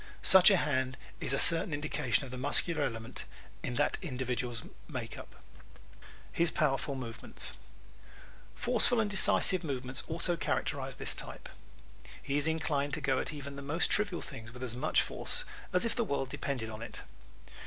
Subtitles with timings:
[0.23, 3.25] Such a hand is a certain indication of the muscular element
[3.61, 5.35] in that individual's makeup.
[6.31, 7.57] His Powerful Movements¶
[8.59, 11.47] Forceful, decisive movements also characterize this type.
[12.19, 15.45] He is inclined to go at even the most trivial things with as much force
[15.71, 17.01] as if the world depended on it.